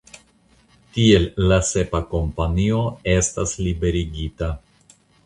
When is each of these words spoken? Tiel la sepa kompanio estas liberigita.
Tiel 0.93 1.27
la 1.51 1.59
sepa 1.71 2.01
kompanio 2.13 2.79
estas 3.17 3.55
liberigita. 3.67 4.49